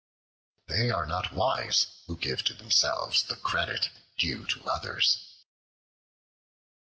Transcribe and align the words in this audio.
They 0.65 0.89
are 0.89 1.05
not 1.05 1.31
wise 1.31 1.85
who 2.07 2.17
give 2.17 2.41
to 2.45 2.55
themselves 2.55 3.21
the 3.21 3.35
credit 3.35 3.91
due 4.17 4.47
to 4.47 4.63
others. 4.67 5.23